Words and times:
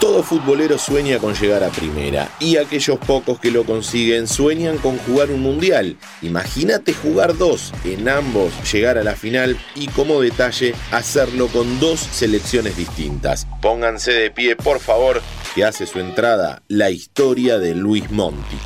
Todo 0.00 0.22
futbolero 0.22 0.76
sueña 0.78 1.18
con 1.18 1.34
llegar 1.34 1.64
a 1.64 1.70
primera 1.70 2.30
y 2.38 2.56
aquellos 2.56 2.98
pocos 2.98 3.38
que 3.38 3.50
lo 3.50 3.64
consiguen 3.64 4.26
sueñan 4.26 4.76
con 4.78 4.98
jugar 4.98 5.30
un 5.30 5.40
mundial. 5.40 5.96
Imagínate 6.20 6.92
jugar 6.92 7.36
dos, 7.38 7.72
en 7.84 8.08
ambos 8.08 8.52
llegar 8.70 8.98
a 8.98 9.04
la 9.04 9.14
final 9.14 9.56
y 9.74 9.86
como 9.88 10.20
detalle 10.20 10.74
hacerlo 10.90 11.48
con 11.48 11.80
dos 11.80 12.00
selecciones 12.00 12.76
distintas. 12.76 13.46
Pónganse 13.62 14.12
de 14.12 14.30
pie 14.30 14.56
por 14.56 14.80
favor 14.80 15.22
que 15.54 15.64
hace 15.64 15.86
su 15.86 16.00
entrada 16.00 16.62
la 16.68 16.90
historia 16.90 17.58
de 17.58 17.74
Luis 17.74 18.10
Monti. 18.10 18.58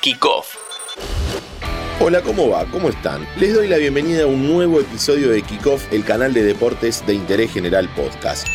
Kickoff. 0.00 0.56
Hola, 2.00 2.22
¿cómo 2.22 2.48
va? 2.48 2.64
¿Cómo 2.64 2.88
están? 2.88 3.24
Les 3.38 3.54
doy 3.54 3.68
la 3.68 3.76
bienvenida 3.76 4.24
a 4.24 4.26
un 4.26 4.48
nuevo 4.52 4.80
episodio 4.80 5.28
de 5.28 5.42
Kickoff, 5.42 5.92
el 5.92 6.04
canal 6.04 6.34
de 6.34 6.42
deportes 6.42 7.06
de 7.06 7.14
interés 7.14 7.52
general 7.52 7.88
podcast. 7.94 8.48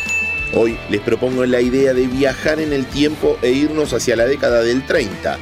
Hoy 0.54 0.78
les 0.90 1.00
propongo 1.00 1.44
la 1.46 1.60
idea 1.60 1.94
de 1.94 2.06
viajar 2.06 2.60
en 2.60 2.72
el 2.72 2.86
tiempo 2.86 3.38
e 3.42 3.50
irnos 3.50 3.92
hacia 3.92 4.16
la 4.16 4.26
década 4.26 4.62
del 4.62 4.84
30 4.86 5.38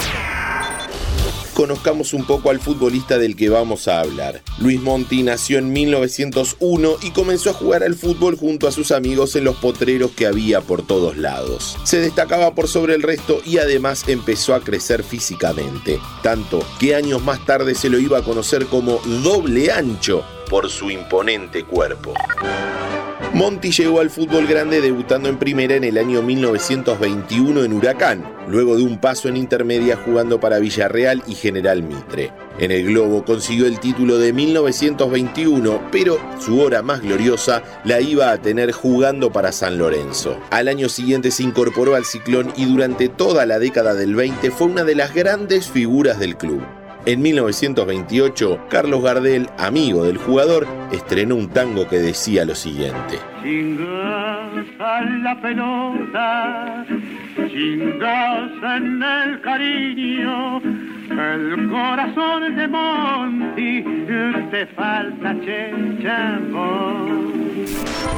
conozcamos 1.56 2.12
un 2.12 2.27
poco 2.27 2.51
al 2.51 2.60
futbolista 2.60 3.16
del 3.19 3.34
que 3.34 3.48
vamos 3.48 3.88
a 3.88 4.00
hablar. 4.00 4.42
Luis 4.59 4.78
Monti 4.78 5.23
nació 5.23 5.56
en 5.56 5.73
1901 5.73 6.97
y 7.02 7.12
comenzó 7.12 7.48
a 7.48 7.55
jugar 7.55 7.83
al 7.83 7.95
fútbol 7.95 8.37
junto 8.37 8.69
a 8.69 8.73
sus 8.73 8.92
amigos 8.92 9.34
en 9.37 9.45
los 9.45 9.56
potreros 9.56 10.11
que 10.11 10.27
había 10.27 10.61
por 10.61 10.87
todos 10.87 11.16
lados. 11.16 11.78
Se 11.83 11.98
destacaba 11.98 12.55
por 12.55 12.69
sobre 12.69 12.95
el 12.95 13.02
resto 13.02 13.41
y 13.47 13.56
además 13.56 14.05
empezó 14.06 14.55
a 14.55 14.61
crecer 14.61 15.02
físicamente, 15.02 15.98
tanto 16.23 16.62
que 16.78 16.95
años 16.95 17.25
más 17.25 17.42
tarde 17.47 17.75
se 17.75 17.88
lo 17.88 17.98
iba 17.98 18.19
a 18.19 18.23
conocer 18.23 18.66
como 18.66 19.00
doble 19.25 19.73
ancho 19.73 20.23
por 20.50 20.69
su 20.69 20.91
imponente 20.91 21.64
cuerpo. 21.64 22.12
Monti 23.37 23.71
llegó 23.71 24.01
al 24.01 24.09
fútbol 24.09 24.47
grande 24.47 24.81
debutando 24.81 25.29
en 25.29 25.37
primera 25.37 25.75
en 25.75 25.85
el 25.85 25.99
año 25.99 26.23
1921 26.23 27.65
en 27.65 27.73
Huracán, 27.75 28.25
luego 28.48 28.78
de 28.78 28.83
un 28.83 28.98
paso 28.98 29.28
en 29.28 29.37
intermedia 29.37 29.95
jugando 29.95 30.41
para 30.41 30.59
Villarreal 30.59 31.23
y 31.27 31.34
General 31.34 31.83
Mitre. 31.83 32.33
En 32.59 32.70
el 32.70 32.87
Globo 32.87 33.27
consiguió 33.27 33.67
el 33.67 33.78
título 33.78 34.17
de 34.17 34.33
1921, 34.33 35.83
pero 35.93 36.19
su 36.41 36.59
hora 36.62 36.81
más 36.81 37.03
gloriosa 37.03 37.62
la 37.84 38.01
iba 38.01 38.31
a 38.31 38.41
tener 38.41 38.73
jugando 38.73 39.31
para 39.31 39.53
San 39.53 39.77
Lorenzo. 39.77 40.41
Al 40.48 40.69
año 40.69 40.89
siguiente 40.89 41.31
se 41.31 41.43
incorporó 41.43 41.95
al 41.95 42.06
Ciclón 42.06 42.55
y 42.56 42.65
durante 42.65 43.11
toda 43.11 43.45
la 43.45 43.59
década 43.59 43.93
del 43.93 44.15
20 44.15 44.50
fue 44.50 44.69
una 44.69 44.83
de 44.83 44.95
las 44.95 45.12
grandes 45.12 45.69
figuras 45.69 46.19
del 46.19 46.39
club. 46.39 46.62
En 47.07 47.23
1928, 47.23 48.67
Carlos 48.69 49.01
Gardel, 49.01 49.49
amigo 49.59 50.03
del 50.03 50.17
jugador, 50.17 50.67
estrenó 50.91 51.37
un 51.37 51.49
tango 51.49 51.87
que 51.87 51.99
decía 52.01 52.45
lo 52.45 52.57
siguiente. 52.57 53.21
la 55.23 55.39
pelota, 55.41 56.84
en 57.39 59.03
el 59.03 59.41
cariño, 59.41 60.61
el 61.11 61.69
corazón 61.71 62.57
de 62.57 62.67
Monti, 62.67 63.84
te 64.51 64.67
falta 64.75 65.37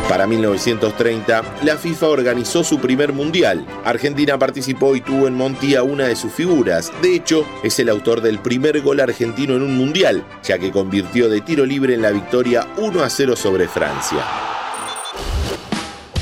Para 0.09 0.27
1930, 0.27 1.43
la 1.65 1.77
FIFA 1.77 2.09
organizó 2.09 2.65
su 2.65 2.81
primer 2.81 3.13
mundial. 3.13 3.67
Argentina 3.85 4.39
participó 4.39 4.97
y 4.97 5.03
tuvo 5.03 5.29
en 5.29 5.35
Monti 5.35 5.77
una 5.77 6.07
de 6.07 6.17
sus 6.17 6.33
figuras. 6.33 6.91
De 7.03 7.15
hecho, 7.15 7.45
es 7.63 7.79
el 7.79 7.91
autor 7.91 8.23
del 8.23 8.39
primer 8.39 8.81
gol 8.81 9.01
argentino 9.01 9.55
en 9.55 9.63
un 9.63 9.77
mundial, 9.77 10.25
ya 10.43 10.59
que 10.59 10.73
convirtió 10.73 11.29
de 11.29 11.43
tiro 11.43 11.67
libre 11.67 11.93
en 11.93 12.01
la 12.01 12.11
victoria 12.11 12.67
1 12.79 13.03
a 13.03 13.11
0 13.11 13.37
sobre 13.37 13.69
Francia. 13.69 14.58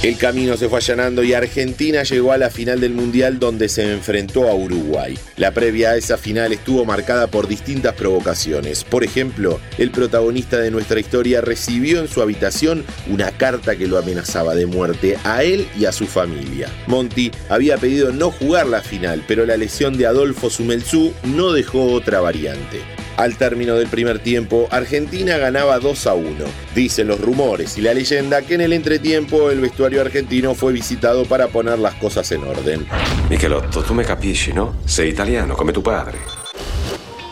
El 0.03 0.19
camino 0.19 0.57
se 0.57 0.69
fue 0.69 0.79
allanando 0.79 1.25
y 1.25 1.33
Argentina 1.33 2.03
llegó 2.03 2.33
a 2.33 2.39
la 2.39 2.51
final 2.51 2.81
del 2.81 2.93
Mundial 2.93 3.39
donde 3.39 3.69
se 3.69 3.93
enfrentó 3.93 4.47
a 4.47 4.55
Uruguay. 4.55 5.19
La 5.37 5.53
previa 5.53 5.91
a 5.91 5.97
esa 5.97 6.19
final 6.19 6.53
estuvo 6.53 6.85
marcada 6.85 7.27
por 7.29 7.49
distintas 7.49 7.95
provocaciones. 7.95 8.85
Por 8.85 9.05
ejemplo, 9.05 9.59
el 9.79 9.91
protagonista 9.91 10.59
de 10.59 10.71
nuestra 10.71 11.01
historia 11.01 11.41
recibió 11.41 12.01
en 12.01 12.09
su 12.09 12.21
habitación 12.21 12.85
una 13.09 13.33
carta 13.33 13.75
que 13.77 13.89
lo 13.89 13.99
amenazaba 13.99 14.55
de 14.55 14.67
muerte 14.67 15.17
a 15.25 15.43
él 15.43 15.67
y 15.79 15.87
a 15.87 15.93
su 15.93 16.07
familia. 16.07 16.69
Monti 16.87 17.33
había 17.49 17.79
pedido 17.79 18.13
no 18.13 18.31
jugar 18.31 18.67
la 18.67 18.83
final, 18.83 19.25
pero 19.27 19.47
la 19.47 19.57
lesión 19.57 19.97
de 19.97 20.07
Adolfo 20.07 20.51
Sumelzú 20.51 21.15
no 21.25 21.53
dejó 21.53 21.87
otra 21.93 22.21
variante. 22.21 22.81
Al 23.17 23.39
término 23.39 23.77
del 23.77 23.89
primer 23.89 24.19
tiempo, 24.19 24.69
Argentina 24.71 25.39
ganaba 25.39 25.79
2 25.79 26.07
a 26.07 26.15
1. 26.15 26.27
Dicen 26.75 27.09
los 27.09 27.21
rumores 27.21 27.79
y 27.79 27.81
la 27.81 27.95
leyenda 27.95 28.43
que 28.43 28.55
en 28.55 28.61
el 28.61 28.75
entretiempo 28.75 29.51
el 29.51 29.61
vestuario 29.61 30.03
argentino 30.03 30.55
fue 30.55 30.73
visitado 30.73 31.25
para 31.25 31.49
poner 31.49 31.79
las 31.79 31.95
cosas 31.95 32.31
en 32.33 32.45
orden. 32.45 32.87
Michelotto, 33.31 33.83
tú 33.83 33.95
me 33.95 34.05
capisci, 34.05 34.53
¿no? 34.53 34.77
Sei 34.85 35.09
italiano 35.09 35.57
come 35.57 35.73
tu 35.73 35.83
padre. 35.83 36.46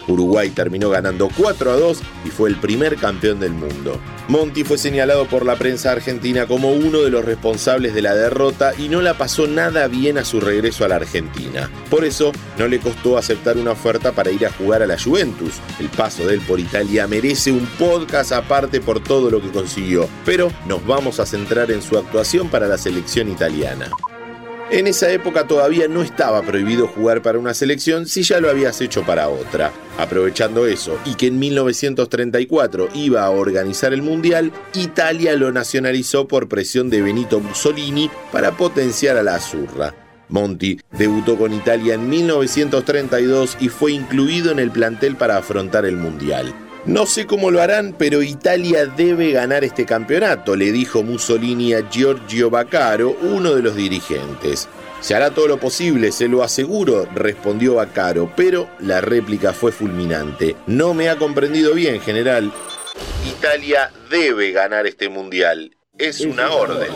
Uruguay 0.08 0.50
terminó 0.50 0.90
ganando 0.90 1.28
4 1.36 1.70
a 1.70 1.76
2 1.76 2.02
y 2.24 2.28
fue 2.28 2.48
el 2.48 2.56
primer 2.56 2.96
campeón 2.96 3.40
del 3.40 3.52
mundo. 3.52 4.00
Monti 4.28 4.64
fue 4.64 4.78
señalado 4.78 5.26
por 5.26 5.44
la 5.44 5.56
prensa 5.56 5.92
argentina 5.92 6.46
como 6.46 6.72
uno 6.72 7.02
de 7.02 7.10
los 7.10 7.24
responsables 7.24 7.94
de 7.94 8.02
la 8.02 8.14
derrota 8.14 8.72
y 8.78 8.88
no 8.88 9.02
la 9.02 9.14
pasó 9.14 9.46
nada 9.46 9.86
bien 9.88 10.18
a 10.18 10.24
su 10.24 10.40
regreso 10.40 10.84
a 10.84 10.88
la 10.88 10.96
Argentina. 10.96 11.70
Por 11.90 12.04
eso 12.04 12.32
no 12.58 12.66
le 12.66 12.80
costó 12.80 13.18
aceptar 13.18 13.56
una 13.58 13.72
oferta 13.72 14.12
para 14.12 14.30
ir 14.30 14.46
a 14.46 14.52
jugar 14.52 14.82
a 14.82 14.86
la 14.86 14.98
Juventus. 14.98 15.54
El 15.78 15.88
paso 15.88 16.26
de 16.26 16.34
él 16.34 16.40
por 16.40 16.60
Italia 16.60 17.06
merece 17.06 17.52
un 17.52 17.66
podcast 17.78 18.32
aparte 18.32 18.80
por 18.80 19.02
todo 19.02 19.30
lo 19.30 19.40
que 19.40 19.50
consiguió, 19.50 20.08
pero 20.24 20.50
nos 20.66 20.86
vamos 20.86 21.20
a 21.20 21.26
centrar 21.26 21.70
en 21.70 21.82
su 21.82 21.98
actuación 21.98 22.48
para 22.48 22.66
la 22.66 22.78
selección 22.78 23.28
italiana. 23.28 23.90
En 24.70 24.86
esa 24.86 25.10
época 25.10 25.46
todavía 25.46 25.88
no 25.88 26.02
estaba 26.02 26.42
prohibido 26.42 26.86
jugar 26.86 27.20
para 27.20 27.38
una 27.38 27.52
selección 27.52 28.06
si 28.06 28.22
ya 28.22 28.40
lo 28.40 28.48
habías 28.48 28.80
hecho 28.80 29.02
para 29.02 29.28
otra. 29.28 29.72
Aprovechando 29.98 30.66
eso 30.66 30.98
y 31.04 31.14
que 31.14 31.26
en 31.26 31.38
1934 31.38 32.88
iba 32.94 33.24
a 33.24 33.30
organizar 33.30 33.92
el 33.92 34.02
Mundial, 34.02 34.52
Italia 34.74 35.36
lo 35.36 35.52
nacionalizó 35.52 36.26
por 36.26 36.48
presión 36.48 36.88
de 36.88 37.02
Benito 37.02 37.40
Mussolini 37.40 38.10
para 38.32 38.52
potenciar 38.56 39.18
a 39.18 39.22
la 39.22 39.36
Azurra. 39.36 39.94
Monti 40.30 40.80
debutó 40.92 41.36
con 41.36 41.52
Italia 41.52 41.94
en 41.94 42.08
1932 42.08 43.58
y 43.60 43.68
fue 43.68 43.92
incluido 43.92 44.50
en 44.50 44.58
el 44.58 44.70
plantel 44.70 45.16
para 45.16 45.36
afrontar 45.36 45.84
el 45.84 45.96
Mundial. 45.96 46.54
No 46.86 47.06
sé 47.06 47.24
cómo 47.24 47.50
lo 47.50 47.62
harán, 47.62 47.94
pero 47.96 48.22
Italia 48.22 48.84
debe 48.84 49.32
ganar 49.32 49.64
este 49.64 49.86
campeonato, 49.86 50.54
le 50.54 50.70
dijo 50.70 51.02
Mussolini 51.02 51.72
a 51.72 51.88
Giorgio 51.88 52.50
Baccaro, 52.50 53.16
uno 53.22 53.54
de 53.54 53.62
los 53.62 53.74
dirigentes. 53.74 54.68
Se 55.00 55.14
hará 55.14 55.30
todo 55.30 55.48
lo 55.48 55.58
posible, 55.58 56.12
se 56.12 56.28
lo 56.28 56.42
aseguro, 56.42 57.08
respondió 57.14 57.76
Baccaro, 57.76 58.30
pero 58.36 58.68
la 58.80 59.00
réplica 59.00 59.54
fue 59.54 59.72
fulminante. 59.72 60.56
No 60.66 60.92
me 60.92 61.08
ha 61.08 61.16
comprendido 61.16 61.72
bien, 61.72 62.02
general. 62.02 62.52
Italia 63.26 63.90
debe 64.10 64.52
ganar 64.52 64.86
este 64.86 65.08
mundial. 65.08 65.74
Es 65.96 66.20
una 66.20 66.50
orden. 66.50 66.88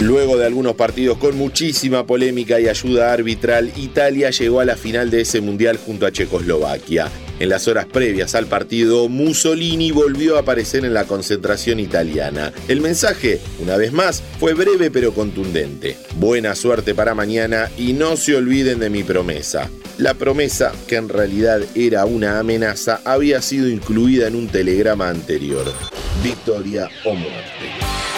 Luego 0.00 0.36
de 0.36 0.46
algunos 0.46 0.74
partidos 0.74 1.18
con 1.18 1.36
muchísima 1.36 2.04
polémica 2.04 2.58
y 2.58 2.66
ayuda 2.66 3.12
arbitral, 3.12 3.72
Italia 3.76 4.30
llegó 4.30 4.58
a 4.58 4.64
la 4.64 4.74
final 4.74 5.08
de 5.08 5.20
ese 5.20 5.40
mundial 5.40 5.76
junto 5.76 6.04
a 6.04 6.10
Checoslovaquia. 6.10 7.08
En 7.40 7.48
las 7.48 7.66
horas 7.66 7.86
previas 7.86 8.34
al 8.34 8.46
partido, 8.46 9.08
Mussolini 9.08 9.90
volvió 9.90 10.36
a 10.36 10.40
aparecer 10.40 10.84
en 10.84 10.94
la 10.94 11.04
concentración 11.04 11.80
italiana. 11.80 12.52
El 12.68 12.80
mensaje, 12.80 13.40
una 13.58 13.76
vez 13.76 13.92
más, 13.92 14.22
fue 14.38 14.54
breve 14.54 14.90
pero 14.90 15.12
contundente. 15.12 15.96
Buena 16.16 16.54
suerte 16.54 16.94
para 16.94 17.14
mañana 17.14 17.70
y 17.76 17.92
no 17.92 18.16
se 18.16 18.36
olviden 18.36 18.78
de 18.78 18.90
mi 18.90 19.02
promesa. 19.02 19.68
La 19.98 20.14
promesa, 20.14 20.72
que 20.88 20.96
en 20.96 21.08
realidad 21.08 21.60
era 21.74 22.04
una 22.04 22.38
amenaza, 22.38 23.00
había 23.04 23.42
sido 23.42 23.68
incluida 23.68 24.26
en 24.28 24.36
un 24.36 24.48
telegrama 24.48 25.08
anterior. 25.08 25.72
Victoria 26.22 26.88
o 27.04 27.14
muerte. 27.14 27.70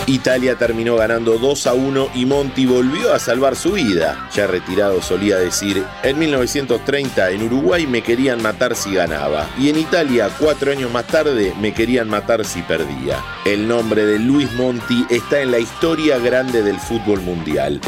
Italia 0.06 0.56
terminó 0.56 0.96
ganando 0.96 1.36
2 1.38 1.66
a 1.66 1.74
1 1.74 2.10
y 2.14 2.26
Monti 2.26 2.64
volvió 2.64 3.12
a 3.12 3.18
salvar 3.18 3.56
su 3.56 3.72
vida. 3.72 4.28
Ya 4.32 4.46
retirado 4.46 5.02
solía 5.02 5.36
decir, 5.36 5.84
en 6.04 6.18
1930 6.18 7.30
en 7.30 7.42
Uruguay 7.42 7.86
me 7.86 8.02
querían 8.02 8.40
matar 8.40 8.76
si 8.76 8.94
ganaba 8.94 9.48
y 9.58 9.68
en 9.68 9.78
Italia 9.78 10.30
cuatro 10.38 10.70
años 10.70 10.92
más 10.92 11.06
tarde 11.08 11.52
me 11.60 11.74
querían 11.74 12.08
matar 12.08 12.44
si 12.44 12.62
perdía. 12.62 13.22
El 13.44 13.66
nombre 13.66 14.06
de 14.06 14.20
Luis 14.20 14.52
Monti 14.52 15.04
está 15.10 15.40
en 15.40 15.50
la 15.50 15.58
historia 15.58 16.18
grande 16.18 16.62
del 16.62 16.78
fútbol 16.78 17.20
mundial. 17.22 17.80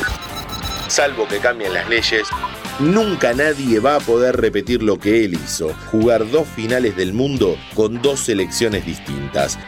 Salvo 0.89 1.29
que 1.29 1.39
cambien 1.39 1.75
las 1.75 1.89
leyes, 1.89 2.27
Nunca 2.81 3.35
nadie 3.35 3.79
va 3.81 3.97
a 3.97 4.01
poder 4.01 4.37
repetir 4.37 4.85
lo 4.85 5.01
que 5.01 5.25
él 5.25 5.35
hizo, 5.35 5.75
jugar 5.91 6.31
dos 6.31 6.47
finales 6.47 6.95
del 6.97 7.13
mundo 7.13 7.57
con 7.75 8.01
dos 8.01 8.21
selecciones 8.21 8.87
distintas. 8.87 9.59